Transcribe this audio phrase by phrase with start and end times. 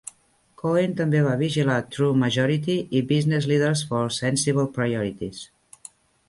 [0.61, 5.45] Cohen també va vigilar TrueMajority i Business Leaders for Sensible Priorities.